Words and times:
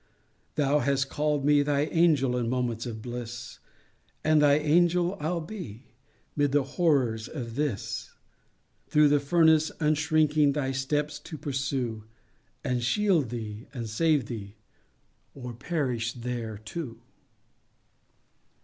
Thou 0.55 0.79
hast 0.79 1.09
call'd 1.11 1.45
me 1.45 1.61
thy 1.61 1.81
Angel 1.81 2.35
in 2.35 2.49
moments 2.49 2.87
of 2.87 3.03
bliss, 3.03 3.59
And 4.23 4.41
thy 4.41 4.55
Angel 4.55 5.15
I'll 5.19 5.41
be, 5.41 5.93
'mid 6.35 6.53
the 6.53 6.63
horrors 6.63 7.27
of 7.27 7.53
this,— 7.53 8.09
Through 8.87 9.09
the 9.09 9.19
furnace, 9.19 9.71
unshrinking, 9.79 10.53
thy 10.53 10.71
steps 10.71 11.19
to 11.19 11.37
pursue, 11.37 12.05
And 12.63 12.81
shield 12.83 13.29
thee, 13.29 13.67
and 13.75 13.87
save 13.87 14.25
thee,—or 14.25 15.53
perish 15.53 16.13
there 16.13 16.57
too! 16.57 16.99